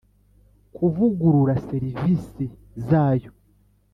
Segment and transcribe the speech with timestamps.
[0.75, 2.43] kuvugurura serivisi
[2.87, 3.31] zazo